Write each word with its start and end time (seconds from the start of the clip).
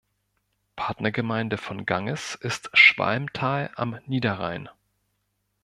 Partnergemeinde 0.77 1.59
von 1.59 1.85
Ganges 1.85 2.33
ist 2.33 2.71
Schwalmtal 2.73 3.69
am 3.75 3.99
Niederrhein. 4.07 4.67